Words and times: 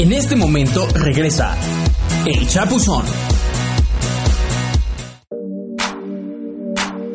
En 0.00 0.12
este 0.12 0.36
momento 0.36 0.86
regresa 0.94 1.56
El 2.24 2.46
Chapuzón. 2.46 3.04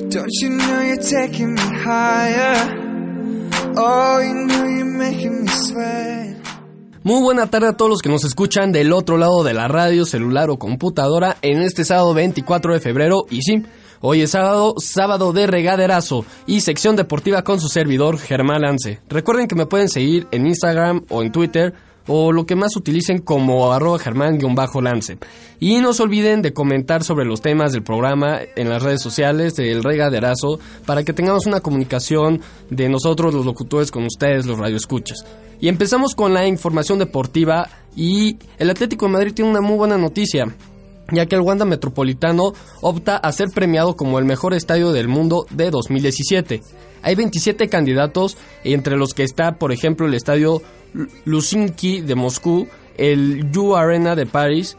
Don't 0.09 0.29
you 0.41 0.49
know 0.49 0.81
you're 0.81 0.97
taking 0.97 1.53
me 1.53 1.61
higher? 1.61 2.57
Oh, 3.77 4.19
you 4.21 4.33
know 4.33 4.65
you're 4.67 4.83
making 4.83 5.43
me 5.43 5.47
sweat. 5.47 6.35
Muy 7.03 7.21
buena 7.21 7.47
tarde 7.47 7.69
a 7.69 7.77
todos 7.77 7.89
los 7.89 8.01
que 8.01 8.09
nos 8.09 8.25
escuchan 8.25 8.73
del 8.73 8.91
otro 8.91 9.17
lado 9.17 9.45
de 9.45 9.53
la 9.53 9.69
radio, 9.69 10.05
celular 10.05 10.49
o 10.49 10.59
computadora 10.59 11.37
en 11.41 11.61
este 11.61 11.85
sábado 11.85 12.13
24 12.13 12.73
de 12.73 12.81
febrero. 12.81 13.23
Y 13.29 13.43
sí, 13.43 13.63
hoy 14.01 14.23
es 14.23 14.31
sábado, 14.31 14.75
sábado 14.77 15.31
de 15.31 15.47
regaderazo 15.47 16.25
y 16.47 16.59
sección 16.59 16.97
deportiva 16.97 17.45
con 17.45 17.61
su 17.61 17.69
servidor 17.69 18.17
Germán 18.17 18.63
Lance. 18.63 18.99
Recuerden 19.07 19.47
que 19.47 19.55
me 19.55 19.67
pueden 19.67 19.87
seguir 19.87 20.27
en 20.31 20.47
Instagram 20.47 21.05
o 21.07 21.23
en 21.23 21.31
Twitter 21.31 21.73
o 22.07 22.31
lo 22.31 22.45
que 22.45 22.55
más 22.55 22.75
utilicen 22.75 23.19
como 23.19 23.71
arroba 23.71 23.99
germán-lance. 23.99 25.17
Y 25.59 25.77
no 25.77 25.93
se 25.93 26.03
olviden 26.03 26.41
de 26.41 26.53
comentar 26.53 27.03
sobre 27.03 27.25
los 27.25 27.41
temas 27.41 27.71
del 27.71 27.83
programa 27.83 28.39
en 28.55 28.69
las 28.69 28.83
redes 28.83 29.01
sociales 29.01 29.55
del 29.55 29.83
regaderazo 29.83 30.59
para 30.85 31.03
que 31.03 31.13
tengamos 31.13 31.45
una 31.45 31.61
comunicación 31.61 32.41
de 32.69 32.89
nosotros 32.89 33.33
los 33.33 33.45
locutores 33.45 33.91
con 33.91 34.03
ustedes, 34.05 34.45
los 34.45 34.59
radioescuchas. 34.59 35.25
Y 35.61 35.69
empezamos 35.69 36.15
con 36.15 36.33
la 36.33 36.47
información 36.47 36.99
deportiva 36.99 37.69
y 37.95 38.37
el 38.57 38.69
Atlético 38.69 39.05
de 39.05 39.13
Madrid 39.13 39.33
tiene 39.33 39.51
una 39.51 39.61
muy 39.61 39.77
buena 39.77 39.97
noticia 39.97 40.47
ya 41.11 41.25
que 41.25 41.35
el 41.35 41.41
Wanda 41.41 41.65
Metropolitano 41.65 42.53
opta 42.81 43.17
a 43.17 43.31
ser 43.31 43.49
premiado 43.49 43.95
como 43.95 44.19
el 44.19 44.25
mejor 44.25 44.53
estadio 44.53 44.91
del 44.91 45.07
mundo 45.07 45.45
de 45.49 45.69
2017. 45.69 46.61
Hay 47.01 47.15
27 47.15 47.67
candidatos, 47.67 48.37
entre 48.63 48.95
los 48.95 49.13
que 49.13 49.23
está, 49.23 49.57
por 49.57 49.73
ejemplo, 49.73 50.07
el 50.07 50.13
estadio 50.13 50.61
Lusinki 51.25 52.01
de 52.01 52.15
Moscú, 52.15 52.67
el 52.97 53.49
U 53.57 53.75
Arena 53.75 54.15
de 54.15 54.25
París, 54.25 54.77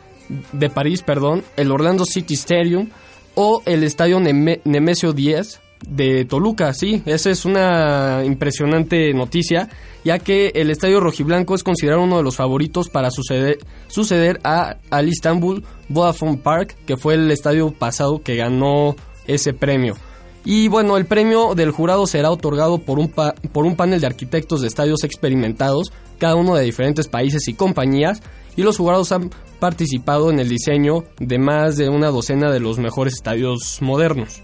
de 0.52 0.70
París, 0.70 1.02
perdón, 1.02 1.42
el 1.56 1.70
Orlando 1.70 2.04
City 2.04 2.34
Stadium 2.34 2.88
o 3.34 3.62
el 3.66 3.82
estadio 3.82 4.20
Nemesio 4.20 5.12
10 5.12 5.60
de 5.88 6.24
Toluca, 6.24 6.72
sí, 6.72 7.02
esa 7.04 7.30
es 7.30 7.44
una 7.44 8.22
impresionante 8.24 9.12
noticia, 9.12 9.68
ya 10.04 10.18
que 10.18 10.52
el 10.54 10.70
estadio 10.70 11.00
rojiblanco 11.00 11.54
es 11.54 11.62
considerado 11.62 12.02
uno 12.02 12.16
de 12.16 12.22
los 12.22 12.36
favoritos 12.36 12.88
para 12.88 13.10
suceder, 13.10 14.40
a, 14.44 14.76
al 14.90 15.08
Istanbul 15.08 15.64
Vodafone 15.88 16.38
Park, 16.38 16.76
que 16.86 16.96
fue 16.96 17.14
el 17.14 17.30
estadio 17.30 17.70
pasado 17.72 18.22
que 18.22 18.36
ganó 18.36 18.96
ese 19.26 19.52
premio. 19.52 19.96
Y 20.44 20.68
bueno, 20.68 20.96
el 20.96 21.06
premio 21.06 21.54
del 21.54 21.70
jurado 21.70 22.06
será 22.06 22.30
otorgado 22.30 22.78
por 22.78 22.98
un, 22.98 23.08
por 23.08 23.64
un 23.64 23.76
panel 23.76 24.00
de 24.00 24.06
arquitectos 24.06 24.60
de 24.60 24.68
estadios 24.68 25.02
experimentados, 25.02 25.90
cada 26.18 26.34
uno 26.34 26.54
de 26.54 26.64
diferentes 26.64 27.08
países 27.08 27.48
y 27.48 27.54
compañías, 27.54 28.20
y 28.56 28.62
los 28.62 28.76
jurados 28.76 29.10
han 29.12 29.30
participado 29.58 30.30
en 30.30 30.38
el 30.38 30.48
diseño 30.48 31.04
de 31.18 31.38
más 31.38 31.76
de 31.76 31.88
una 31.88 32.10
docena 32.10 32.52
de 32.52 32.60
los 32.60 32.78
mejores 32.78 33.14
estadios 33.14 33.78
modernos. 33.80 34.42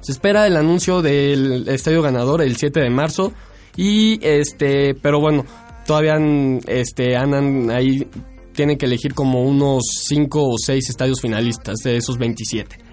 Se 0.00 0.12
espera 0.12 0.46
el 0.46 0.56
anuncio 0.56 1.02
del 1.02 1.68
estadio 1.68 2.00
ganador 2.00 2.40
el 2.40 2.56
7 2.56 2.80
de 2.80 2.90
marzo 2.90 3.32
y 3.76 4.18
este, 4.22 4.94
pero 4.94 5.20
bueno, 5.20 5.44
todavía 5.86 6.16
este 6.66 7.16
andan 7.16 7.70
ahí 7.70 8.08
tienen 8.54 8.78
que 8.78 8.86
elegir 8.86 9.14
como 9.14 9.42
unos 9.42 9.82
5 10.08 10.42
o 10.42 10.54
6 10.58 10.88
estadios 10.88 11.20
finalistas 11.20 11.76
de 11.84 11.98
esos 11.98 12.16
27. 12.16 12.89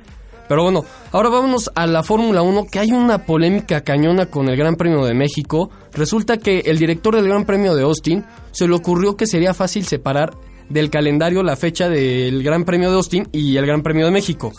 Pero 0.48 0.64
bueno, 0.64 0.86
ahora 1.12 1.30
vámonos 1.30 1.70
a 1.76 1.86
la 1.88 2.04
Fórmula 2.04 2.42
1, 2.42 2.68
que 2.72 2.80
hay 2.80 2.92
una 2.92 3.26
polémica 3.26 3.82
cañona 3.82 4.28
con 4.28 4.48
el 4.50 4.56
Gran 4.56 4.76
Premio 4.76 5.04
de 5.06 5.14
México. 5.14 5.70
Resulta 5.94 6.38
que 6.38 6.60
el 6.60 6.80
director 6.80 7.16
del 7.16 7.28
Gran 7.28 7.46
Premio 7.46 7.76
de 7.76 7.84
Austin 7.84 8.24
se 8.52 8.68
le 8.68 8.76
ocurrió 8.76 9.18
que 9.18 9.28
sería 9.28 9.54
fácil 9.54 9.86
separar 9.86 10.32
del 10.70 10.90
calendario 10.90 11.44
la 11.44 11.56
fecha 11.56 11.90
del 11.90 12.44
Gran 12.44 12.64
Premio 12.64 12.90
de 12.90 12.96
Austin 12.96 13.28
y 13.32 13.58
el 13.58 13.66
Gran 13.66 13.84
Premio 13.84 14.06
de 14.06 14.12
México. 14.12 14.52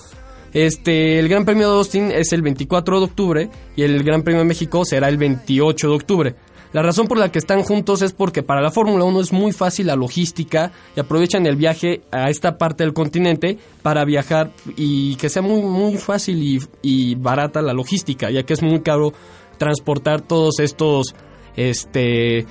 Este, 0.53 1.19
el 1.19 1.28
Gran 1.28 1.44
Premio 1.44 1.70
de 1.70 1.77
Austin 1.77 2.11
es 2.11 2.32
el 2.32 2.43
24 2.43 2.98
de 2.98 3.04
octubre 3.04 3.50
y 3.77 3.82
el 3.82 4.03
Gran 4.03 4.22
Premio 4.22 4.41
de 4.41 4.48
México 4.48 4.84
será 4.84 5.09
el 5.09 5.19
28 5.19 5.88
de 5.88 5.94
octubre. 5.94 6.34
La 6.73 6.83
razón 6.83 7.06
por 7.06 7.19
la 7.19 7.33
que 7.33 7.39
están 7.39 7.62
juntos 7.62 8.03
es 8.03 8.12
porque 8.12 8.43
para 8.43 8.61
la 8.61 8.71
Fórmula 8.71 9.05
1 9.05 9.21
es 9.21 9.33
muy 9.33 9.53
fácil 9.53 9.87
la 9.87 9.97
logística 9.97 10.73
y 10.95 11.01
aprovechan 11.01 11.47
el 11.47 11.56
viaje 11.56 12.03
a 12.11 12.29
esta 12.29 12.59
parte 12.59 12.84
del 12.84 12.93
continente 12.93 13.59
para 13.83 14.05
viajar 14.05 14.53
y 14.77 15.17
que 15.17 15.31
sea 15.31 15.43
muy, 15.43 15.62
muy 15.62 15.97
fácil 15.97 16.43
y, 16.43 16.59
y 16.83 17.15
barata 17.15 17.62
la 17.62 17.73
logística, 17.73 18.31
ya 18.31 18.43
que 18.43 18.53
es 18.53 18.62
muy 18.62 18.81
caro 18.81 19.12
transportar 19.57 20.21
todos 20.21 20.61
estos 20.61 21.15
este 21.57 22.47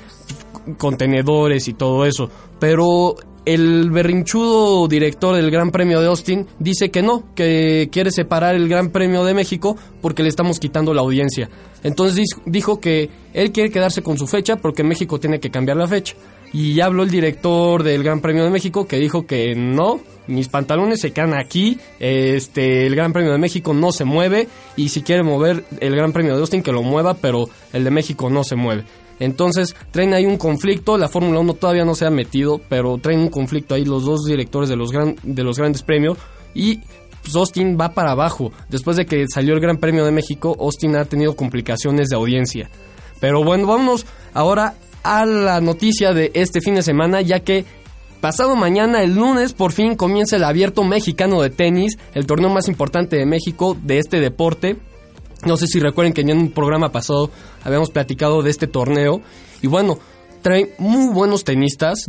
contenedores 0.78 1.68
y 1.68 1.74
todo 1.74 2.06
eso. 2.06 2.30
Pero 2.60 3.16
el 3.48 3.92
berrinchudo 3.92 4.90
director 4.90 5.34
del 5.34 5.50
Gran 5.50 5.72
Premio 5.72 6.02
de 6.02 6.08
Austin 6.08 6.46
dice 6.60 6.92
que 6.92 7.02
no, 7.02 7.34
que 7.34 7.88
quiere 7.90 8.12
separar 8.12 8.56
el 8.56 8.68
Gran 8.68 8.90
Premio 8.90 9.24
de 9.24 9.34
México 9.34 9.78
porque 10.02 10.22
le 10.22 10.28
estamos 10.28 10.60
quitando 10.60 10.94
la 10.94 11.00
audiencia. 11.00 11.50
Entonces 11.82 12.26
dijo 12.46 12.82
que 12.82 13.10
él 13.34 13.54
quiere 13.54 13.70
quedarse 13.70 14.04
con 14.04 14.18
su 14.18 14.28
fecha 14.28 14.58
porque 14.58 14.84
México 14.84 15.18
tiene 15.18 15.40
que 15.40 15.50
cambiar 15.50 15.78
la 15.78 15.88
fecha. 15.88 16.16
Y 16.52 16.74
ya 16.74 16.88
habló 16.88 17.04
el 17.04 17.10
director 17.10 17.84
del 17.84 18.04
Gran 18.04 18.20
Premio 18.20 18.44
de 18.44 18.50
México 18.50 18.86
que 18.86 18.98
dijo 18.98 19.26
que 19.26 19.56
no, 19.56 20.02
mis 20.28 20.50
pantalones 20.50 21.00
se 21.00 21.14
quedan 21.14 21.34
aquí, 21.34 21.80
este, 22.02 22.86
el 22.86 22.96
Gran 22.98 23.14
Premio 23.14 23.32
de 23.32 23.38
México 23.38 23.74
no 23.74 23.94
se 23.94 24.04
mueve 24.04 24.50
y 24.76 24.90
si 24.90 25.04
quiere 25.04 25.24
mover 25.24 25.64
el 25.80 25.96
Gran 25.96 26.12
Premio 26.12 26.34
de 26.34 26.42
Austin 26.42 26.64
que 26.64 26.74
lo 26.74 26.84
mueva, 26.84 27.14
pero 27.14 27.48
el 27.72 27.86
de 27.86 27.92
México 27.92 28.30
no 28.30 28.44
se 28.44 28.58
mueve. 28.58 28.84
Entonces 29.20 29.76
traen 29.92 30.14
ahí 30.14 30.26
un 30.26 30.38
conflicto, 30.38 30.98
la 30.98 31.10
Fórmula 31.10 31.40
1 31.40 31.54
todavía 31.56 31.86
no 31.86 31.96
se 31.96 32.06
ha 32.06 32.12
metido, 32.12 32.62
pero 32.70 32.98
traen 32.98 33.20
un 33.20 33.30
conflicto 33.30 33.76
ahí 33.76 33.86
los 33.86 34.06
dos 34.06 34.26
directores 34.26 34.70
de 34.70 34.76
los, 34.76 34.92
gran, 34.92 35.16
de 35.24 35.44
los 35.44 35.58
grandes 35.58 35.82
premios 35.82 36.18
y 36.54 36.80
pues, 37.28 37.36
Austin 37.36 37.78
va 37.80 37.90
para 37.90 38.12
abajo. 38.12 38.52
Después 38.70 38.96
de 38.96 39.06
que 39.06 39.26
salió 39.28 39.54
el 39.54 39.60
Gran 39.60 39.78
Premio 39.78 40.06
de 40.06 40.12
México, 40.12 40.56
Austin 40.60 40.96
ha 40.96 41.06
tenido 41.06 41.36
complicaciones 41.36 42.08
de 42.08 42.16
audiencia. 42.16 42.70
Pero 43.20 43.44
bueno, 43.44 43.68
vámonos 43.68 44.06
ahora 44.34 44.76
a 45.04 45.26
la 45.26 45.60
noticia 45.60 46.14
de 46.14 46.32
este 46.34 46.62
fin 46.62 46.76
de 46.76 46.84
semana, 46.84 47.22
ya 47.22 47.42
que 47.42 47.66
pasado 48.22 48.56
mañana, 48.56 49.04
el 49.04 49.16
lunes, 49.16 49.54
por 49.54 49.72
fin 49.72 49.96
comienza 49.96 50.38
el 50.38 50.44
abierto 50.44 50.84
mexicano 50.84 51.42
de 51.42 51.50
tenis, 51.50 51.98
el 52.14 52.26
torneo 52.26 52.50
más 52.50 52.68
importante 52.68 53.18
de 53.18 53.26
México 53.26 53.78
de 53.82 54.00
este 54.00 54.20
deporte. 54.20 54.78
No 55.46 55.58
sé 55.58 55.68
si 55.68 55.80
recuerden 55.80 56.14
que 56.14 56.22
en 56.22 56.32
un 56.32 56.52
programa 56.52 56.92
pasado 56.92 57.32
habíamos 57.64 57.92
platicado 57.92 58.42
de 58.42 58.50
este 58.50 58.68
torneo. 58.68 59.22
Y 59.62 59.68
bueno, 59.68 60.00
trae 60.42 60.74
muy 60.80 61.14
buenos 61.14 61.44
tenistas. 61.44 62.06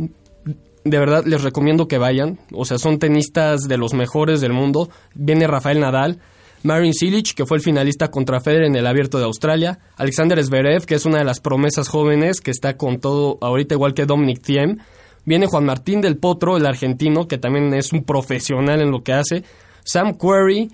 De 0.83 0.97
verdad, 0.97 1.25
les 1.25 1.43
recomiendo 1.43 1.87
que 1.87 1.97
vayan. 1.97 2.39
O 2.53 2.65
sea, 2.65 2.77
son 2.77 2.99
tenistas 2.99 3.61
de 3.61 3.77
los 3.77 3.93
mejores 3.93 4.41
del 4.41 4.53
mundo. 4.53 4.89
Viene 5.13 5.47
Rafael 5.47 5.79
Nadal. 5.79 6.19
Marin 6.63 6.93
Cilic, 6.93 7.33
que 7.33 7.45
fue 7.45 7.57
el 7.57 7.63
finalista 7.63 8.09
contra 8.09 8.41
Federer 8.41 8.65
en 8.65 8.75
el 8.75 8.87
Abierto 8.87 9.17
de 9.17 9.25
Australia. 9.25 9.79
Alexander 9.95 10.43
Zverev, 10.43 10.85
que 10.85 10.95
es 10.95 11.05
una 11.05 11.19
de 11.19 11.23
las 11.23 11.39
promesas 11.39 11.87
jóvenes 11.87 12.41
que 12.41 12.51
está 12.51 12.75
con 12.75 12.99
todo 12.99 13.37
ahorita 13.41 13.75
igual 13.75 13.93
que 13.93 14.05
Dominic 14.05 14.41
Thiem. 14.41 14.77
Viene 15.25 15.47
Juan 15.47 15.65
Martín 15.65 16.01
del 16.01 16.17
Potro, 16.17 16.57
el 16.57 16.65
argentino, 16.65 17.27
que 17.27 17.37
también 17.37 17.73
es 17.73 17.93
un 17.93 18.03
profesional 18.03 18.81
en 18.81 18.91
lo 18.91 19.03
que 19.03 19.13
hace. 19.13 19.43
Sam 19.85 20.17
Querrey, 20.17 20.69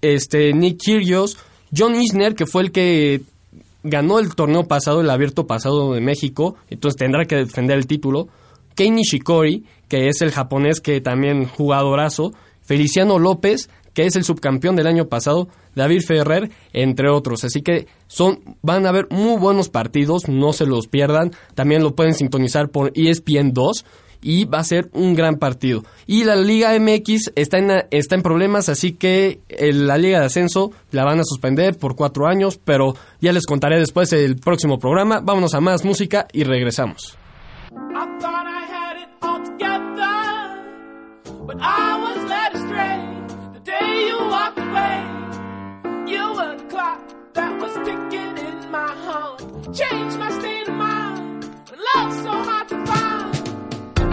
este, 0.00 0.52
Nick 0.52 0.78
Kyrgios, 0.78 1.36
John 1.76 1.94
Isner, 1.94 2.34
que 2.34 2.46
fue 2.46 2.62
el 2.62 2.72
que 2.72 3.22
ganó 3.82 4.18
el 4.18 4.34
torneo 4.34 4.64
pasado, 4.64 5.00
el 5.00 5.10
abierto 5.10 5.46
pasado 5.46 5.92
de 5.94 6.00
México, 6.00 6.56
entonces 6.68 6.98
tendrá 6.98 7.24
que 7.24 7.36
defender 7.36 7.78
el 7.78 7.86
título. 7.86 8.28
Kei 8.74 8.90
Nishikori, 8.90 9.64
que 9.88 10.08
es 10.08 10.22
el 10.22 10.30
japonés 10.30 10.80
que 10.80 11.00
también 11.00 11.46
jugadorazo. 11.46 12.32
Feliciano 12.62 13.18
López, 13.18 13.68
que 13.94 14.06
es 14.06 14.16
el 14.16 14.24
subcampeón 14.24 14.76
del 14.76 14.86
año 14.86 15.06
pasado. 15.06 15.48
David 15.74 16.02
Ferrer, 16.06 16.50
entre 16.72 17.10
otros. 17.10 17.44
Así 17.44 17.62
que 17.62 17.86
son, 18.06 18.40
van 18.62 18.86
a 18.86 18.90
haber 18.90 19.08
muy 19.10 19.38
buenos 19.38 19.68
partidos, 19.68 20.28
no 20.28 20.52
se 20.52 20.66
los 20.66 20.86
pierdan. 20.86 21.32
También 21.54 21.82
lo 21.82 21.94
pueden 21.94 22.14
sintonizar 22.14 22.70
por 22.70 22.92
ESPN 22.94 23.52
2 23.52 23.84
y 24.22 24.44
va 24.44 24.58
a 24.58 24.64
ser 24.64 24.90
un 24.92 25.14
gran 25.14 25.36
partido. 25.36 25.82
Y 26.06 26.24
la 26.24 26.36
Liga 26.36 26.78
MX 26.78 27.32
está 27.34 27.58
en, 27.58 27.70
está 27.90 28.14
en 28.14 28.22
problemas, 28.22 28.68
así 28.68 28.92
que 28.92 29.40
la 29.48 29.98
Liga 29.98 30.20
de 30.20 30.26
Ascenso 30.26 30.72
la 30.90 31.04
van 31.04 31.20
a 31.20 31.24
suspender 31.24 31.78
por 31.78 31.96
cuatro 31.96 32.26
años, 32.26 32.58
pero 32.62 32.94
ya 33.20 33.32
les 33.32 33.46
contaré 33.46 33.78
después 33.78 34.12
el 34.12 34.36
próximo 34.36 34.78
programa. 34.78 35.20
Vámonos 35.20 35.54
a 35.54 35.60
más 35.60 35.84
música 35.84 36.26
y 36.32 36.44
regresamos. 36.44 37.16
someone's 50.20 50.49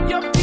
Yup. 0.07 0.36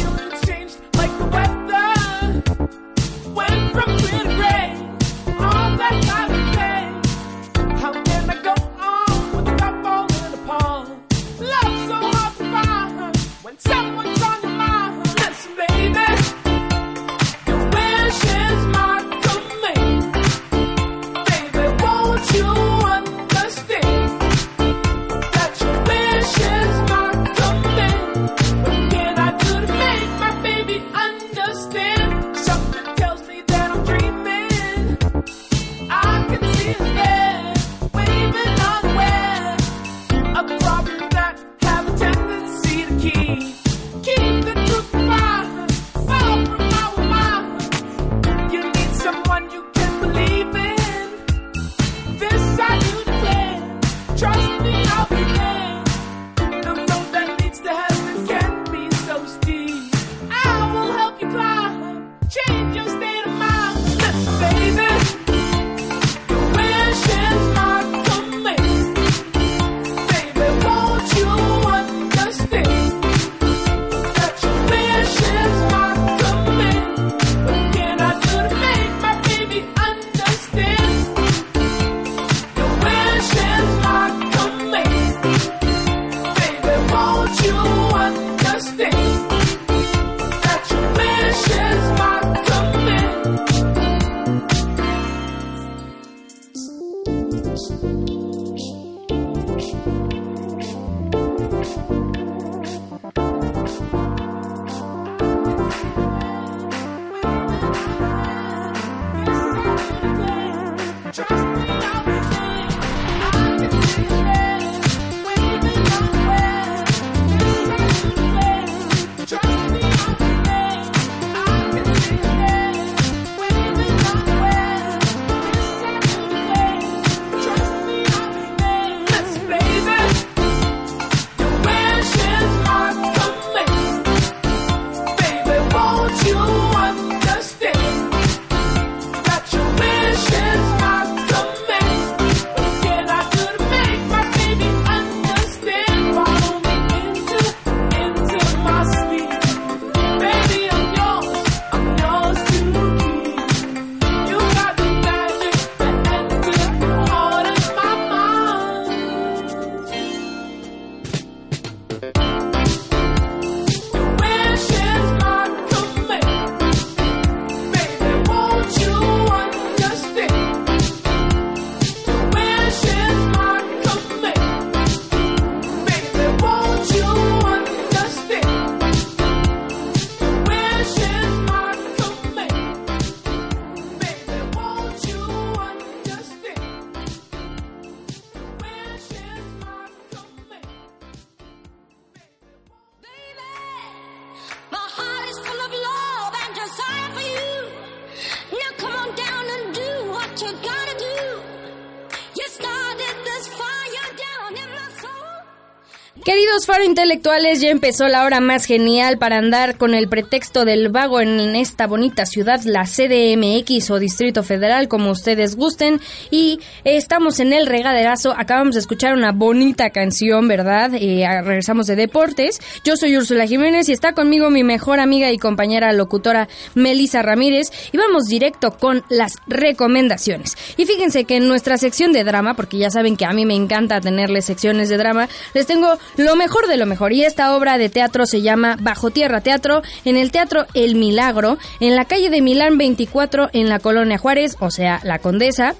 Queridos 206.25 206.65
faro 206.65 206.83
intelectuales, 206.83 207.61
ya 207.61 207.69
empezó 207.69 208.07
la 208.07 208.25
hora 208.25 208.39
más 208.39 208.65
genial 208.65 209.19
para 209.19 209.37
andar 209.37 209.77
con 209.77 209.93
el 209.93 210.09
pretexto 210.09 210.65
del 210.65 210.89
vago 210.89 211.21
en 211.21 211.55
esta 211.55 211.85
bonita 211.85 212.25
ciudad, 212.25 212.63
la 212.63 212.85
CDMX 212.85 213.91
o 213.91 213.99
Distrito 213.99 214.41
Federal, 214.41 214.87
como 214.87 215.11
ustedes 215.11 215.55
gusten. 215.55 216.01
Y 216.31 216.59
estamos 216.83 217.39
en 217.39 217.53
el 217.53 217.67
regaderazo. 217.67 218.33
Acabamos 218.35 218.73
de 218.73 218.79
escuchar 218.79 219.13
una 219.13 219.33
bonita 219.33 219.91
canción, 219.91 220.47
¿verdad? 220.47 220.95
Eh, 220.95 221.27
regresamos 221.43 221.85
de 221.85 221.95
deportes. 221.95 222.59
Yo 222.83 222.97
soy 222.97 223.15
Úrsula 223.15 223.45
Jiménez 223.45 223.87
y 223.87 223.91
está 223.91 224.13
conmigo 224.13 224.49
mi 224.49 224.63
mejor 224.63 224.99
amiga 224.99 225.31
y 225.31 225.37
compañera 225.37 225.93
locutora 225.93 226.47
Melisa 226.73 227.21
Ramírez. 227.21 227.67
Y 227.91 227.97
vamos 227.97 228.23
directo 228.23 228.71
con 228.79 229.03
las 229.09 229.33
recomendaciones. 229.45 230.57
Y 230.75 230.87
fíjense 230.87 231.25
que 231.25 231.35
en 231.35 231.47
nuestra 231.47 231.77
sección 231.77 232.13
de 232.13 232.23
drama, 232.23 232.55
porque 232.55 232.79
ya 232.79 232.89
saben 232.89 233.15
que 233.15 233.25
a 233.25 233.31
mí 233.31 233.45
me 233.45 233.53
encanta 233.53 234.01
tenerles 234.01 234.45
secciones 234.45 234.89
de 234.89 234.97
drama, 234.97 235.29
les 235.53 235.67
tengo 235.67 235.99
lo 236.17 236.35
mejor 236.35 236.67
de 236.67 236.77
lo 236.77 236.85
mejor. 236.85 237.13
Y 237.13 237.23
esta 237.23 237.55
obra 237.55 237.77
de 237.77 237.89
teatro 237.89 238.25
se 238.25 238.41
llama 238.41 238.77
Bajo 238.79 239.11
Tierra 239.11 239.41
Teatro 239.41 239.81
en 240.03 240.17
el 240.17 240.31
Teatro 240.31 240.65
El 240.73 240.95
Milagro, 240.95 241.57
en 241.79 241.95
la 241.95 242.05
calle 242.05 242.29
de 242.29 242.41
Milán 242.41 242.77
24 242.77 243.49
en 243.53 243.69
la 243.69 243.79
Colonia 243.79 244.17
Juárez, 244.17 244.57
o 244.59 244.71
sea, 244.71 244.99
la 245.03 245.19
Condesa 245.19 245.75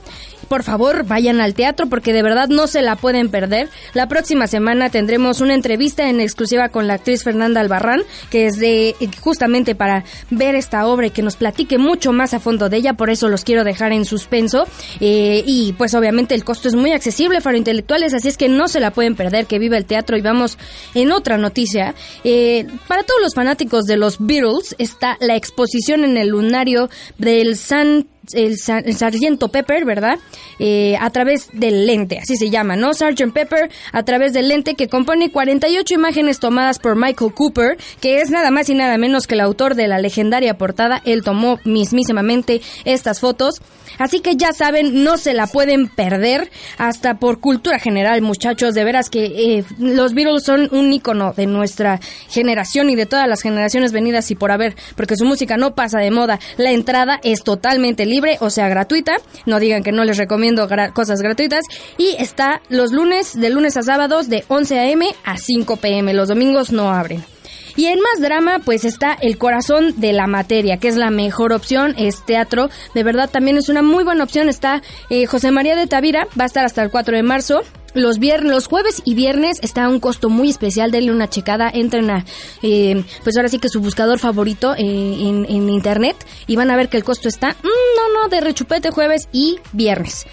por 0.45 0.63
favor 0.63 1.05
vayan 1.05 1.41
al 1.41 1.53
teatro 1.53 1.87
porque 1.87 2.13
de 2.13 2.23
verdad 2.23 2.47
no 2.47 2.67
se 2.67 2.81
la 2.81 2.95
pueden 2.95 3.29
perder. 3.29 3.69
La 3.93 4.07
próxima 4.07 4.47
semana 4.47 4.89
tendremos 4.89 5.41
una 5.41 5.53
entrevista 5.53 6.09
en 6.09 6.19
exclusiva 6.19 6.69
con 6.69 6.87
la 6.87 6.95
actriz 6.95 7.23
Fernanda 7.23 7.61
Albarrán, 7.61 8.03
que 8.29 8.47
es 8.47 8.57
de 8.57 8.95
justamente 9.19 9.75
para 9.75 10.03
ver 10.29 10.55
esta 10.55 10.87
obra 10.87 11.07
y 11.07 11.11
que 11.11 11.21
nos 11.21 11.35
platique 11.35 11.77
mucho 11.77 12.11
más 12.11 12.33
a 12.33 12.39
fondo 12.39 12.69
de 12.69 12.77
ella, 12.77 12.93
por 12.93 13.09
eso 13.09 13.27
los 13.27 13.43
quiero 13.43 13.63
dejar 13.63 13.91
en 13.91 14.05
suspenso. 14.05 14.67
Eh, 14.99 15.43
y 15.45 15.73
pues 15.73 15.93
obviamente 15.93 16.35
el 16.35 16.43
costo 16.43 16.67
es 16.67 16.75
muy 16.75 16.91
accesible 16.91 17.41
para 17.41 17.57
intelectuales, 17.57 18.13
así 18.13 18.27
es 18.27 18.37
que 18.37 18.49
no 18.49 18.67
se 18.67 18.79
la 18.79 18.91
pueden 18.91 19.15
perder, 19.15 19.45
que 19.45 19.59
viva 19.59 19.77
el 19.77 19.85
teatro. 19.85 20.17
Y 20.17 20.21
vamos 20.21 20.57
en 20.93 21.11
otra 21.11 21.37
noticia. 21.37 21.95
Eh, 22.23 22.67
para 22.87 23.03
todos 23.03 23.21
los 23.21 23.33
fanáticos 23.33 23.85
de 23.85 23.97
los 23.97 24.17
Beatles 24.19 24.75
está 24.77 25.17
la 25.19 25.35
exposición 25.35 26.03
en 26.03 26.17
el 26.17 26.29
lunario 26.29 26.89
del 27.17 27.55
San 27.55 28.07
el, 28.33 28.57
sargento 28.57 29.49
Pepper, 29.49 29.85
¿verdad? 29.85 30.19
Eh, 30.59 30.95
a 30.99 31.09
través 31.09 31.49
del 31.53 31.85
lente, 31.85 32.19
así 32.19 32.35
se 32.35 32.49
llama, 32.49 32.75
¿no? 32.75 32.93
Sargent 32.93 33.33
Pepper 33.33 33.69
a 33.91 34.03
través 34.03 34.33
del 34.33 34.47
lente 34.47 34.75
que 34.75 34.87
compone 34.87 35.31
48 35.31 35.93
imágenes 35.93 36.39
tomadas 36.39 36.79
por 36.79 36.95
Michael 36.95 37.33
Cooper, 37.33 37.77
que 37.99 38.21
es 38.21 38.29
nada 38.29 38.51
más 38.51 38.69
y 38.69 38.75
nada 38.75 38.97
menos 38.97 39.27
que 39.27 39.35
el 39.35 39.41
autor 39.41 39.75
de 39.75 39.87
la 39.87 39.99
legendaria 39.99 40.57
portada. 40.57 41.01
Él 41.05 41.23
tomó 41.23 41.59
mismísimamente 41.63 42.61
estas 42.85 43.19
fotos. 43.19 43.61
Así 43.97 44.19
que 44.19 44.35
ya 44.35 44.51
saben, 44.51 45.03
no 45.03 45.17
se 45.17 45.33
la 45.33 45.47
pueden 45.47 45.87
perder 45.87 46.49
hasta 46.77 47.15
por 47.15 47.39
cultura 47.39 47.79
general, 47.79 48.21
muchachos. 48.21 48.73
De 48.73 48.83
veras 48.83 49.09
que 49.09 49.25
eh, 49.25 49.63
los 49.79 50.13
Beatles 50.13 50.43
son 50.43 50.69
un 50.71 50.91
icono 50.91 51.33
de 51.33 51.45
nuestra 51.45 51.99
generación 52.29 52.89
y 52.89 52.95
de 52.95 53.05
todas 53.05 53.27
las 53.27 53.41
generaciones 53.41 53.91
venidas 53.91 54.29
y 54.31 54.35
por 54.35 54.51
haber, 54.51 54.75
porque 54.95 55.15
su 55.15 55.25
música 55.25 55.57
no 55.57 55.75
pasa 55.75 55.99
de 55.99 56.11
moda. 56.11 56.39
La 56.57 56.71
entrada 56.71 57.19
es 57.23 57.43
totalmente 57.43 58.05
libre, 58.05 58.14
o 58.39 58.49
sea, 58.49 58.69
gratuita. 58.69 59.15
No 59.45 59.59
digan 59.59 59.83
que 59.83 59.91
no 59.91 60.03
les 60.03 60.17
recomiendo 60.17 60.67
cosas 60.93 61.21
gratuitas. 61.21 61.65
Y 61.97 62.15
está 62.19 62.61
los 62.69 62.91
lunes, 62.91 63.39
de 63.39 63.49
lunes 63.49 63.77
a 63.77 63.83
sábados, 63.83 64.29
de 64.29 64.43
11 64.47 64.79
a.m. 64.79 65.07
a 65.23 65.37
5 65.37 65.77
p.m. 65.77 66.13
Los 66.13 66.29
domingos 66.29 66.71
no 66.71 66.89
abren. 66.89 67.34
Y 67.75 67.87
en 67.87 67.99
más 67.99 68.21
drama, 68.21 68.59
pues 68.63 68.85
está 68.85 69.13
El 69.13 69.37
corazón 69.37 69.93
de 69.97 70.13
la 70.13 70.27
materia, 70.27 70.77
que 70.77 70.87
es 70.87 70.95
la 70.95 71.09
mejor 71.09 71.53
opción, 71.53 71.93
es 71.97 72.25
teatro. 72.25 72.69
De 72.93 73.03
verdad, 73.03 73.29
también 73.29 73.57
es 73.57 73.69
una 73.69 73.81
muy 73.81 74.03
buena 74.03 74.23
opción. 74.23 74.49
Está 74.49 74.81
eh, 75.09 75.25
José 75.25 75.51
María 75.51 75.75
de 75.75 75.87
Tavira, 75.87 76.27
va 76.39 76.43
a 76.43 76.47
estar 76.47 76.65
hasta 76.65 76.81
el 76.83 76.91
4 76.91 77.15
de 77.15 77.23
marzo. 77.23 77.61
Los 77.93 78.19
viernes, 78.19 78.51
los 78.51 78.67
jueves 78.67 79.01
y 79.05 79.15
viernes 79.15 79.57
está 79.61 79.85
a 79.85 79.89
un 79.89 80.01
costo 80.01 80.29
muy 80.29 80.49
especial. 80.49 80.91
Denle 80.91 81.11
una 81.11 81.29
checada, 81.29 81.69
entren 81.73 82.09
a, 82.09 82.25
eh, 82.61 83.03
pues 83.23 83.37
ahora 83.37 83.47
sí 83.47 83.59
que 83.59 83.69
su 83.69 83.79
buscador 83.79 84.19
favorito 84.19 84.73
eh, 84.75 84.83
en, 84.83 85.69
internet 85.69 86.17
y 86.45 86.57
van 86.57 86.71
a 86.71 86.75
ver 86.75 86.89
que 86.89 86.97
el 86.97 87.05
costo 87.05 87.29
está, 87.29 87.51
mm, 87.51 87.63
no, 87.63 88.21
no, 88.21 88.29
de 88.29 88.41
rechupete 88.41 88.91
jueves 88.91 89.29
y 89.31 89.59
viernes. 89.71 90.25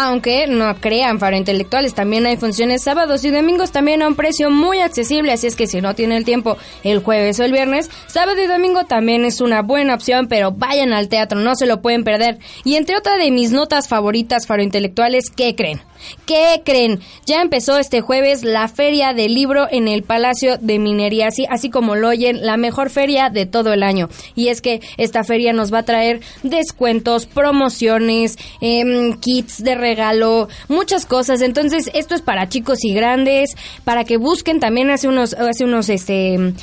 Aunque 0.00 0.46
no 0.46 0.72
crean, 0.76 1.18
para 1.18 1.38
intelectuales, 1.38 1.92
también 1.92 2.24
hay 2.24 2.36
funciones 2.36 2.84
sábados 2.84 3.24
y 3.24 3.32
domingos 3.32 3.72
también 3.72 4.00
a 4.00 4.06
un 4.06 4.14
precio 4.14 4.48
muy 4.48 4.78
accesible, 4.78 5.32
así 5.32 5.48
es 5.48 5.56
que 5.56 5.66
si 5.66 5.80
no 5.80 5.96
tienen 5.96 6.18
el 6.18 6.24
tiempo 6.24 6.56
el 6.84 7.00
jueves 7.00 7.40
o 7.40 7.44
el 7.44 7.50
viernes, 7.50 7.90
sábado 8.06 8.40
y 8.40 8.46
domingo 8.46 8.84
también 8.84 9.24
es 9.24 9.40
una 9.40 9.60
buena 9.60 9.96
opción, 9.96 10.28
pero 10.28 10.52
vayan 10.52 10.92
al 10.92 11.08
teatro, 11.08 11.40
no 11.40 11.56
se 11.56 11.66
lo 11.66 11.82
pueden 11.82 12.04
perder. 12.04 12.38
Y 12.62 12.76
entre 12.76 12.96
otras 12.96 13.18
de 13.18 13.32
mis 13.32 13.50
notas 13.50 13.88
favoritas 13.88 14.46
para 14.46 14.62
intelectuales, 14.62 15.30
¿qué 15.34 15.56
creen? 15.56 15.80
¿Qué 16.26 16.62
creen? 16.64 17.00
Ya 17.26 17.42
empezó 17.42 17.78
este 17.78 18.00
jueves 18.00 18.44
la 18.44 18.68
feria 18.68 19.14
del 19.14 19.34
libro 19.34 19.66
en 19.70 19.88
el 19.88 20.02
Palacio 20.02 20.56
de 20.58 20.78
Minería, 20.78 21.28
así, 21.28 21.46
así 21.48 21.70
como 21.70 21.96
lo 21.96 22.08
oyen, 22.08 22.44
la 22.44 22.56
mejor 22.56 22.90
feria 22.90 23.30
de 23.30 23.46
todo 23.46 23.72
el 23.72 23.82
año. 23.82 24.08
Y 24.34 24.48
es 24.48 24.60
que 24.60 24.80
esta 24.96 25.24
feria 25.24 25.52
nos 25.52 25.72
va 25.72 25.78
a 25.78 25.84
traer 25.84 26.20
descuentos, 26.42 27.26
promociones, 27.26 28.38
em, 28.60 29.14
kits 29.18 29.62
de 29.62 29.74
regalo, 29.88 30.48
muchas 30.68 31.06
cosas. 31.06 31.40
Entonces, 31.40 31.90
esto 31.94 32.14
es 32.14 32.22
para 32.22 32.48
chicos 32.48 32.84
y 32.84 32.92
grandes, 32.94 33.56
para 33.84 34.04
que 34.04 34.16
busquen 34.16 34.60
también. 34.60 34.90
Hace 34.90 35.08
unos, 35.08 35.34
hace 35.34 35.64
unos 35.64 35.88
este, 35.88 36.54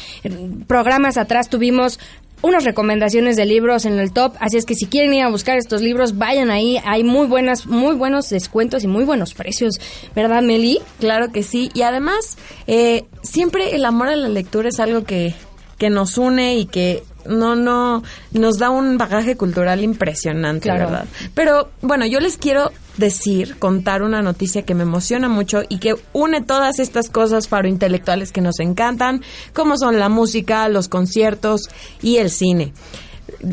programas 0.67 1.17
atrás 1.17 1.49
tuvimos 1.49 1.99
unas 2.41 2.63
recomendaciones 2.63 3.35
de 3.37 3.45
libros 3.45 3.85
en 3.85 3.97
el 3.97 4.11
top, 4.11 4.35
así 4.39 4.57
es 4.57 4.65
que 4.65 4.75
si 4.75 4.85
quieren 4.85 5.13
ir 5.13 5.23
a 5.23 5.29
buscar 5.29 5.57
estos 5.57 5.81
libros, 5.81 6.17
vayan 6.17 6.51
ahí, 6.51 6.79
hay 6.85 7.03
muy 7.03 7.25
buenas, 7.25 7.65
muy 7.65 7.95
buenos 7.95 8.29
descuentos 8.29 8.83
y 8.83 8.87
muy 8.87 9.03
buenos 9.03 9.33
precios, 9.33 9.79
¿verdad, 10.15 10.43
Meli? 10.43 10.79
Claro 10.99 11.31
que 11.31 11.41
sí, 11.41 11.71
y 11.73 11.81
además, 11.81 12.37
eh, 12.67 13.05
siempre 13.23 13.75
el 13.75 13.83
amor 13.83 14.09
a 14.09 14.15
la 14.15 14.29
lectura 14.29 14.69
es 14.69 14.79
algo 14.79 15.05
que, 15.05 15.33
que 15.79 15.89
nos 15.89 16.19
une 16.19 16.57
y 16.57 16.65
que 16.65 17.03
no, 17.27 17.55
no, 17.55 18.03
nos 18.31 18.57
da 18.57 18.69
un 18.69 18.97
bagaje 18.97 19.35
cultural 19.35 19.83
impresionante, 19.83 20.71
¿verdad? 20.71 21.05
Pero 21.33 21.69
bueno, 21.81 22.05
yo 22.05 22.19
les 22.19 22.37
quiero 22.37 22.71
decir, 22.97 23.57
contar 23.57 24.03
una 24.03 24.21
noticia 24.21 24.63
que 24.63 24.75
me 24.75 24.83
emociona 24.83 25.27
mucho 25.27 25.63
y 25.67 25.79
que 25.79 25.95
une 26.13 26.41
todas 26.41 26.79
estas 26.79 27.09
cosas 27.09 27.47
faro 27.47 27.67
intelectuales 27.67 28.31
que 28.31 28.41
nos 28.41 28.59
encantan, 28.59 29.21
como 29.53 29.77
son 29.77 29.99
la 29.99 30.09
música, 30.09 30.67
los 30.69 30.87
conciertos 30.87 31.69
y 32.01 32.17
el 32.17 32.29
cine. 32.29 32.73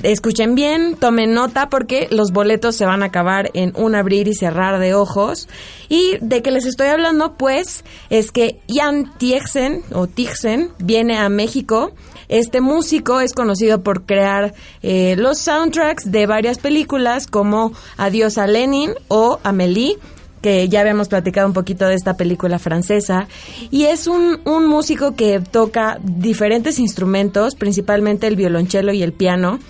Escuchen 0.03 0.55
bien, 0.55 0.97
tomen 0.97 1.35
nota 1.35 1.69
porque 1.69 2.07
los 2.11 2.31
boletos 2.31 2.77
se 2.77 2.85
van 2.85 3.03
a 3.03 3.07
acabar 3.07 3.51
en 3.55 3.73
un 3.75 3.95
abrir 3.95 4.29
y 4.29 4.35
cerrar 4.35 4.79
de 4.79 4.95
ojos. 4.95 5.49
Y 5.89 6.19
de 6.21 6.43
que 6.43 6.51
les 6.51 6.67
estoy 6.67 6.89
hablando, 6.89 7.35
pues, 7.35 7.85
es 8.11 8.31
que 8.33 8.61
Jan 8.69 9.13
Tixen 9.19 9.83
o 9.93 10.07
Tixen 10.07 10.71
viene 10.79 11.19
a 11.19 11.29
México 11.29 11.93
este 12.33 12.61
músico 12.61 13.21
es 13.21 13.35
conocido 13.35 13.83
por 13.83 14.05
crear 14.05 14.55
eh, 14.83 15.17
los 15.19 15.39
soundtracks 15.39 16.11
de 16.11 16.27
varias 16.27 16.59
películas 16.59 17.27
como 17.27 17.73
Adiós 17.99 18.39
a 18.39 18.47
Lenin 18.47 18.93
o 19.09 19.39
Amélie 19.43 19.99
que 20.41 20.69
ya 20.69 20.81
habíamos 20.81 21.09
platicado 21.09 21.47
un 21.47 21.53
poquito 21.53 21.87
de 21.87 21.95
esta 21.95 22.17
película 22.17 22.59
francesa, 22.59 23.29
y 23.71 23.85
es 23.85 24.09
un, 24.09 24.41
un, 24.45 24.67
músico 24.67 25.15
que 25.15 25.39
toca 25.39 26.01
diferentes 26.03 26.81
instrumentos, 26.81 27.55
principalmente 27.55 28.27
el 28.27 28.35
violonchelo 28.35 28.93
y 28.93 29.05
el 29.05 29.13
piano, 29.13 29.61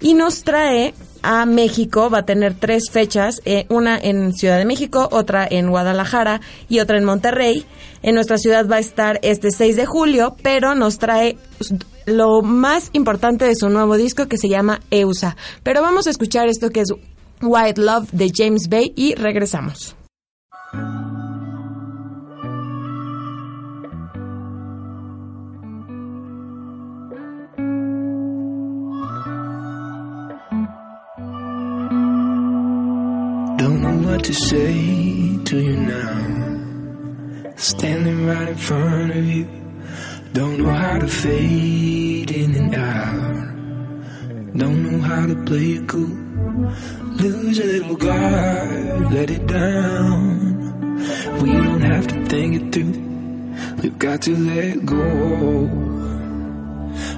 y 0.00 0.14
nos 0.14 0.42
trae 0.42 0.94
a 1.22 1.46
México, 1.46 2.10
va 2.10 2.18
a 2.18 2.26
tener 2.26 2.54
tres 2.54 2.90
fechas, 2.90 3.40
eh, 3.44 3.66
una 3.68 3.98
en 3.98 4.32
Ciudad 4.34 4.58
de 4.58 4.64
México, 4.64 5.08
otra 5.12 5.46
en 5.50 5.70
Guadalajara 5.70 6.40
y 6.68 6.80
otra 6.80 6.98
en 6.98 7.04
Monterrey. 7.04 7.66
En 8.02 8.14
nuestra 8.14 8.38
ciudad 8.38 8.68
va 8.68 8.76
a 8.76 8.80
estar 8.80 9.18
este 9.22 9.50
6 9.50 9.76
de 9.76 9.86
julio, 9.86 10.36
pero 10.42 10.74
nos 10.74 10.98
trae 10.98 11.36
lo 12.06 12.42
más 12.42 12.90
importante 12.92 13.44
de 13.44 13.56
su 13.56 13.68
nuevo 13.68 13.96
disco 13.96 14.26
que 14.26 14.38
se 14.38 14.48
llama 14.48 14.80
EUSA. 14.90 15.36
Pero 15.62 15.82
vamos 15.82 16.06
a 16.06 16.10
escuchar 16.10 16.48
esto 16.48 16.70
que 16.70 16.80
es 16.80 16.92
White 17.42 17.80
Love 17.80 18.10
de 18.12 18.30
James 18.34 18.68
Bay 18.68 18.92
y 18.96 19.14
regresamos. 19.14 19.96
Say 34.36 35.38
to 35.44 35.58
you 35.58 35.76
now. 35.76 37.54
Standing 37.56 38.26
right 38.26 38.48
in 38.48 38.56
front 38.56 39.10
of 39.16 39.24
you. 39.24 39.48
Don't 40.34 40.58
know 40.60 40.70
how 40.70 40.98
to 40.98 41.08
fade 41.08 42.30
in 42.30 42.54
and 42.54 42.74
out. 42.74 44.58
Don't 44.58 44.82
know 44.84 45.00
how 45.00 45.26
to 45.26 45.36
play 45.44 45.68
it 45.78 45.88
cool. 45.88 46.16
Lose 47.22 47.58
a 47.58 47.64
little 47.64 47.96
guard, 47.96 49.12
let 49.12 49.30
it 49.30 49.46
down. 49.46 50.98
We 51.40 51.52
don't 51.52 51.80
have 51.80 52.06
to 52.08 52.26
think 52.26 52.50
it 52.60 52.72
through. 52.72 52.96
We've 53.82 53.98
got 53.98 54.20
to 54.22 54.36
let 54.36 54.84
go. 54.84 55.00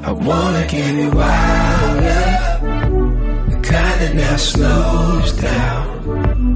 I 0.05 0.13
wanna 0.13 0.67
give 0.69 0.95
you 1.01 1.11
wild 1.11 1.97
love, 2.05 2.61
the 3.51 3.59
kind 3.71 3.99
that 4.03 4.15
now 4.15 4.37
slows 4.37 5.33
down. 5.33 6.48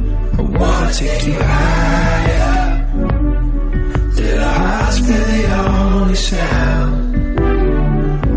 Wanna 0.60 0.92
take 0.92 1.26
you 1.26 1.38
higher. 1.40 2.86
Little 4.16 4.44
hearts 4.44 5.00
been 5.00 5.26
the 5.32 5.42
only 5.60 6.14
sound. 6.14 6.96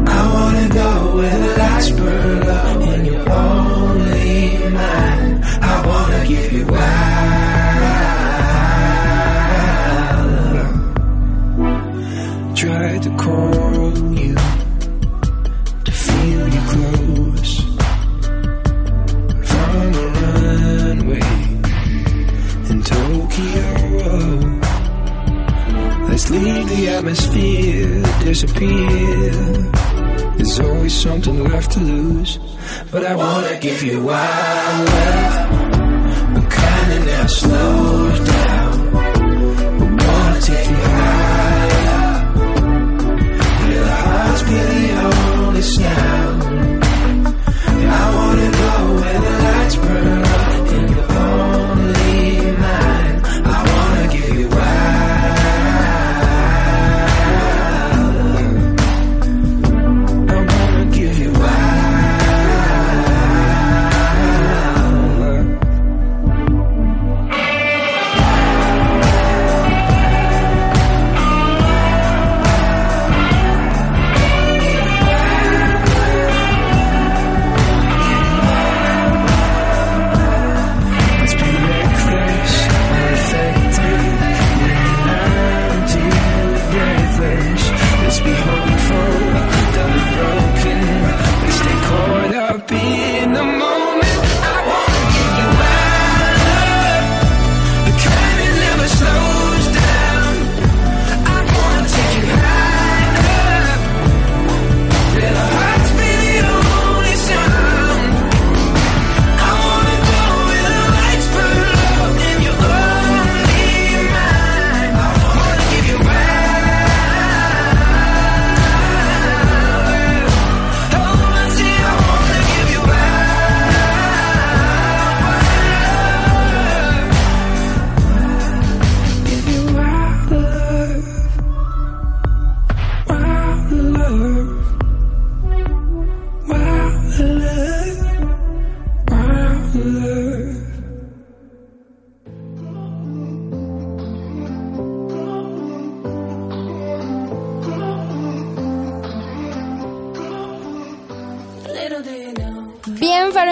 I 0.09 0.33
wanna 0.33 0.67
go 0.73 1.17
where 1.17 1.54
give 33.65 33.81
you 33.81 33.99
wild 33.99 34.87
love. 34.89 35.35
The 36.35 36.41
kind 36.59 36.91
that 36.91 37.03
now 37.07 37.25
slows 37.25 38.19
down. 38.29 38.73
I 39.99 40.07
wanna 40.07 40.41
take 40.41 40.69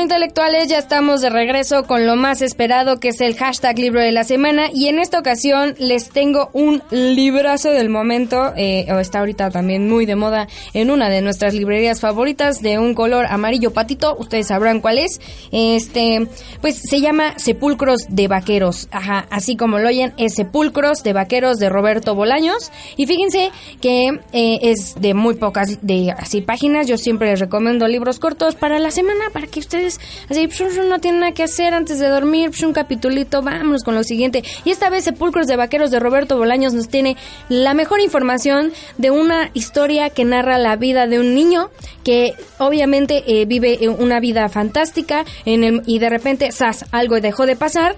Intelectuales, 0.04 0.68
ya 0.68 0.80
estamos 0.80 1.22
de 1.22 1.30
regreso 1.30 1.86
con 1.86 2.06
lo 2.06 2.18
más 2.18 2.42
esperado 2.42 3.00
que 3.00 3.08
es 3.08 3.22
el 3.22 3.38
hashtag 3.38 3.80
libro 3.80 4.02
de 4.02 4.12
la 4.12 4.26
semana. 4.26 4.68
Y 4.74 4.90
en 4.90 5.00
esta 5.00 5.18
ocasión 5.18 5.76
les 5.78 6.10
tengo 6.10 6.50
un 6.52 6.84
librazo 6.92 7.72
del 7.72 7.90
momento, 7.90 8.52
eh, 8.58 8.86
o 8.92 9.00
está 9.00 9.20
ahorita 9.20 9.50
también 9.50 9.90
muy 9.90 10.06
de 10.06 10.18
moda 10.18 10.50
en 10.74 10.92
una 10.92 11.08
de 11.08 11.22
nuestras 11.22 11.54
librerías 11.54 12.02
favoritas 12.02 12.62
de 12.62 12.80
un 12.80 12.96
color 12.96 13.28
amarillo 13.28 13.72
patito, 13.72 14.18
ustedes 14.20 14.48
sabrán 14.48 14.82
cuál 14.82 14.98
es, 14.98 15.22
este, 15.54 16.28
pues 16.60 16.82
se 16.84 17.00
llama 17.00 17.40
Sepulcros 17.40 18.08
de 18.10 18.28
Vaqueros, 18.28 18.90
ajá, 18.92 19.26
así 19.30 19.56
como 19.56 19.80
lo 19.80 19.88
oyen, 19.88 20.14
es 20.18 20.36
Sepulcros 20.36 21.04
de 21.04 21.14
Vaqueros 21.14 21.60
de 21.60 21.70
Roberto 21.70 22.14
Bolaños. 22.14 22.72
Y 22.98 23.06
fíjense 23.06 23.52
que 23.80 24.20
eh, 24.34 24.60
es 24.64 24.96
de 25.00 25.14
muy 25.14 25.36
pocas, 25.36 25.80
de 25.82 26.12
así 26.12 26.42
páginas, 26.42 26.88
yo 26.88 26.98
siempre 26.98 27.30
les 27.30 27.40
recomiendo 27.40 27.88
libros 27.88 28.20
cortos 28.20 28.56
para 28.56 28.80
la 28.80 28.92
semana, 28.92 29.26
para 29.32 29.48
que 29.48 29.60
ustedes, 29.60 29.93
así, 30.30 30.48
pues, 30.48 30.78
no 30.88 31.00
tienen 31.00 31.22
nada 31.22 31.34
que 31.34 31.44
hacer 31.44 31.74
antes 31.74 32.00
de 32.00 32.08
dormir, 32.08 32.50
pues, 32.50 32.64
un 32.64 32.74
capitulito, 32.74 33.42
vámonos 33.42 33.84
con 33.84 33.96
lo 33.96 34.04
siguiente. 34.04 34.44
Y 34.66 34.72
esta 34.72 34.90
vez 34.90 35.04
Sepulcros 35.04 35.48
de 35.48 35.56
Vaqueros 35.56 35.92
de 35.92 36.00
Roberto 36.00 36.38
Bolaños 36.38 36.74
nos 36.74 36.90
tiene 36.90 37.16
la 37.50 37.74
mejor 37.74 38.00
información 38.02 38.72
de 38.98 39.12
una 39.12 39.50
historia 39.54 40.10
que 40.10 40.26
narra 40.26 40.58
la 40.58 40.76
vida 40.76 41.08
de 41.08 41.20
un 41.20 41.34
niño 41.36 41.70
que 42.04 42.34
obviamente 42.60 43.24
eh, 43.28 43.46
vive 43.46 43.84
eh, 43.84 43.90
una 43.90 44.20
vida 44.20 44.48
fantástica 44.50 45.26
y 45.46 46.00
de 46.00 46.10
repente, 46.10 46.52
¡zas!, 46.52 46.86
algo 46.92 47.20
dejó 47.22 47.46
de 47.46 47.56
pasar 47.56 47.96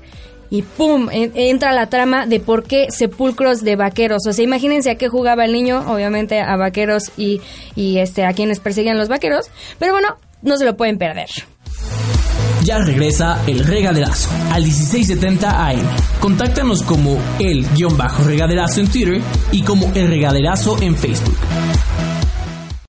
y 0.52 0.62
¡pum! 0.62 1.10
en- 1.12 1.32
entra 1.36 1.74
la 1.74 1.88
trama 1.90 2.28
de 2.28 2.40
por 2.40 2.64
qué 2.64 2.88
sepulcros 2.92 3.64
de 3.64 3.75
vaqueros. 3.75 4.28
O 4.28 4.32
sea, 4.34 4.44
imagínense 4.44 4.92
a 4.92 4.96
qué 4.96 5.08
jugaba 5.10 5.46
el 5.46 5.54
niño, 5.54 5.84
obviamente 5.92 6.40
a 6.40 6.56
vaqueros 6.56 7.12
y, 7.18 7.42
y 7.75 7.98
este 7.98 8.25
a 8.25 8.34
quienes 8.34 8.60
perseguían 8.60 8.98
los 8.98 9.10
vaqueros. 9.10 9.48
Pero 9.80 9.94
bueno, 9.94 10.18
no 10.44 10.56
se 10.58 10.66
lo 10.66 10.78
pueden 10.78 10.98
perder. 11.00 11.30
Ya 12.65 12.79
regresa 12.79 13.43
el 13.45 13.60
regaderazo 13.63 14.27
al 14.51 14.63
1670 14.63 15.67
AM. 15.67 15.86
Contáctanos 16.19 16.81
como 16.81 17.19
el-regaderazo 17.38 18.79
en 18.79 18.88
Twitter 18.88 19.22
y 19.51 19.62
como 19.62 19.91
el 19.93 20.07
regaderazo 20.07 20.81
en 20.81 20.95
Facebook. 20.95 21.38